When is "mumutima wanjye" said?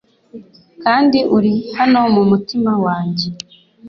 2.15-3.27